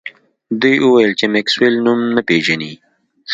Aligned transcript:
دوی 0.61 0.75
وویل 0.81 1.11
چې 1.19 1.25
میکسویل 1.35 1.75
نوم 1.85 1.99
نه 2.15 2.21
پیژني 2.27 2.73